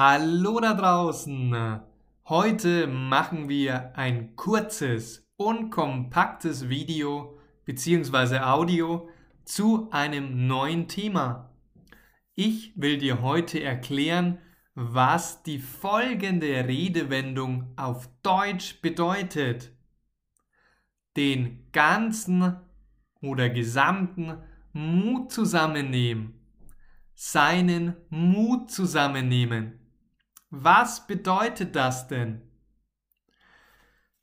Hallo 0.00 0.60
da 0.60 0.74
draußen! 0.74 1.80
Heute 2.28 2.86
machen 2.86 3.48
wir 3.48 3.96
ein 3.96 4.36
kurzes 4.36 5.28
und 5.36 5.70
kompaktes 5.70 6.68
Video 6.68 7.36
bzw. 7.64 8.38
Audio 8.38 9.08
zu 9.44 9.88
einem 9.90 10.46
neuen 10.46 10.86
Thema. 10.86 11.52
Ich 12.36 12.74
will 12.76 12.98
dir 12.98 13.22
heute 13.22 13.60
erklären, 13.60 14.38
was 14.76 15.42
die 15.42 15.58
folgende 15.58 16.68
Redewendung 16.68 17.72
auf 17.74 18.08
Deutsch 18.22 18.80
bedeutet. 18.80 19.72
Den 21.16 21.72
ganzen 21.72 22.56
oder 23.20 23.50
gesamten 23.50 24.38
Mut 24.72 25.32
zusammennehmen 25.32 26.38
seinen 27.20 27.96
Mut 28.10 28.70
zusammennehmen. 28.70 29.77
Was 30.50 31.06
bedeutet 31.06 31.76
das 31.76 32.08
denn? 32.08 32.42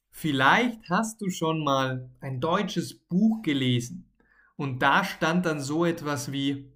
Vielleicht 0.10 0.90
hast 0.90 1.22
du 1.22 1.30
schon 1.30 1.64
mal 1.64 2.10
ein 2.22 2.40
deutsches 2.40 2.98
Buch 2.98 3.42
gelesen 3.42 4.10
und 4.56 4.80
da 4.82 5.04
stand 5.04 5.46
dann 5.46 5.60
so 5.60 5.86
etwas 5.86 6.32
wie 6.32 6.72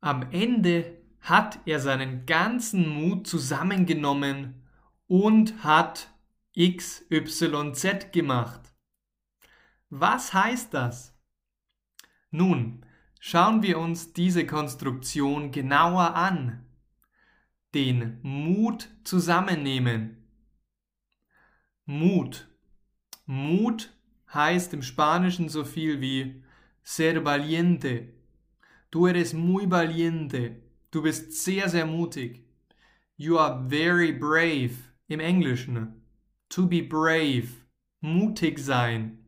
Am 0.00 0.30
Ende 0.32 0.98
hat 1.20 1.60
er 1.66 1.80
seinen 1.80 2.24
ganzen 2.26 2.88
Mut 2.88 3.26
zusammengenommen 3.26 4.62
und 5.06 5.62
hat 5.62 6.08
XYZ 6.56 8.12
gemacht. 8.12 8.74
Was 9.90 10.32
heißt 10.32 10.72
das? 10.72 11.14
Nun, 12.30 12.84
Schauen 13.20 13.62
wir 13.62 13.78
uns 13.78 14.12
diese 14.12 14.46
Konstruktion 14.46 15.50
genauer 15.50 16.14
an. 16.14 16.64
Den 17.74 18.18
Mut 18.22 18.88
zusammennehmen. 19.04 20.16
Mut. 21.84 22.48
Mut 23.26 23.92
heißt 24.32 24.72
im 24.72 24.82
Spanischen 24.82 25.48
so 25.48 25.64
viel 25.64 26.00
wie 26.00 26.42
ser 26.82 27.24
valiente. 27.24 28.14
Du 28.90 29.06
eres 29.06 29.34
muy 29.34 29.70
valiente. 29.70 30.62
Du 30.90 31.02
bist 31.02 31.32
sehr, 31.44 31.68
sehr 31.68 31.84
mutig. 31.84 32.42
You 33.16 33.36
are 33.38 33.68
very 33.68 34.12
brave 34.12 34.76
im 35.06 35.20
Englischen. 35.20 36.02
To 36.48 36.66
be 36.66 36.82
brave. 36.82 37.48
Mutig 38.00 38.58
sein. 38.58 39.26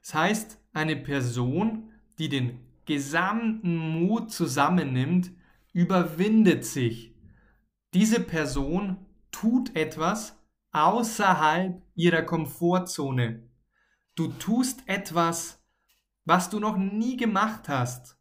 Das 0.00 0.14
heißt, 0.14 0.58
eine 0.72 0.96
Person, 0.96 1.90
die 2.18 2.30
den 2.30 2.60
gesamten 2.86 3.76
Mut 3.76 4.30
zusammennimmt, 4.32 5.30
überwindet 5.74 6.64
sich. 6.64 7.14
Diese 7.94 8.20
Person 8.20 9.06
tut 9.30 9.74
etwas 9.74 10.36
außerhalb 10.72 11.82
ihrer 11.94 12.22
Komfortzone. 12.22 13.48
Du 14.14 14.28
tust 14.28 14.82
etwas, 14.86 15.64
was 16.24 16.50
du 16.50 16.60
noch 16.60 16.76
nie 16.76 17.16
gemacht 17.16 17.68
hast. 17.68 18.18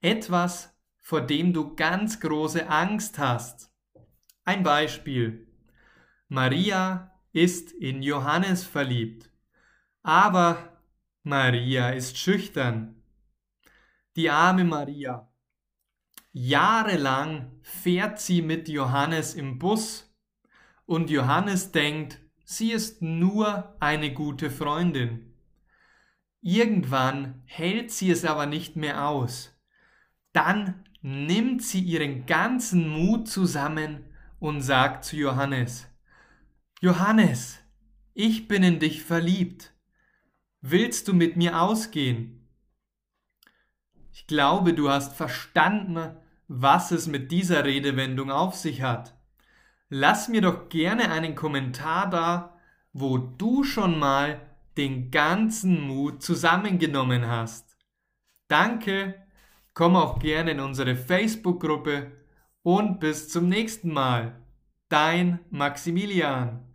Etwas, 0.00 0.76
vor 0.98 1.20
dem 1.20 1.52
du 1.52 1.74
ganz 1.74 2.20
große 2.20 2.68
Angst 2.68 3.18
hast. 3.18 3.72
Ein 4.44 4.62
Beispiel. 4.62 5.46
Maria 6.28 7.12
ist 7.32 7.72
in 7.72 8.02
Johannes 8.02 8.64
verliebt, 8.64 9.30
aber 10.02 10.80
Maria 11.22 11.90
ist 11.90 12.18
schüchtern 12.18 12.98
die 14.18 14.30
arme 14.30 14.64
Maria. 14.64 15.32
Jahrelang 16.40 17.50
fährt 17.62 18.20
sie 18.20 18.42
mit 18.42 18.68
Johannes 18.68 19.34
im 19.34 19.58
Bus 19.58 20.16
und 20.86 21.10
Johannes 21.10 21.72
denkt, 21.72 22.20
sie 22.44 22.70
ist 22.70 23.02
nur 23.02 23.76
eine 23.80 24.14
gute 24.14 24.48
Freundin. 24.48 25.34
Irgendwann 26.40 27.42
hält 27.44 27.90
sie 27.90 28.12
es 28.12 28.24
aber 28.24 28.46
nicht 28.46 28.76
mehr 28.76 29.08
aus. 29.08 29.60
Dann 30.32 30.84
nimmt 31.02 31.64
sie 31.64 31.80
ihren 31.80 32.24
ganzen 32.24 32.88
Mut 32.88 33.26
zusammen 33.26 34.04
und 34.38 34.60
sagt 34.60 35.06
zu 35.06 35.16
Johannes, 35.16 35.88
Johannes, 36.80 37.58
ich 38.14 38.46
bin 38.46 38.62
in 38.62 38.78
dich 38.78 39.02
verliebt. 39.02 39.74
Willst 40.60 41.08
du 41.08 41.14
mit 41.14 41.36
mir 41.36 41.60
ausgehen? 41.60 42.48
Ich 44.12 44.28
glaube, 44.28 44.72
du 44.72 44.88
hast 44.88 45.16
verstanden, 45.16 46.16
was 46.48 46.90
es 46.90 47.06
mit 47.06 47.30
dieser 47.30 47.64
Redewendung 47.64 48.30
auf 48.30 48.54
sich 48.54 48.82
hat. 48.82 49.14
Lass 49.90 50.28
mir 50.28 50.40
doch 50.40 50.68
gerne 50.68 51.10
einen 51.10 51.34
Kommentar 51.34 52.10
da, 52.10 52.58
wo 52.92 53.18
du 53.18 53.64
schon 53.64 53.98
mal 53.98 54.40
den 54.76 55.10
ganzen 55.10 55.86
Mut 55.86 56.22
zusammengenommen 56.22 57.26
hast. 57.26 57.76
Danke, 58.48 59.14
komm 59.74 59.96
auch 59.96 60.18
gerne 60.18 60.52
in 60.52 60.60
unsere 60.60 60.96
Facebook-Gruppe 60.96 62.12
und 62.62 63.00
bis 63.00 63.28
zum 63.28 63.48
nächsten 63.48 63.92
Mal. 63.92 64.40
Dein 64.88 65.40
Maximilian. 65.50 66.67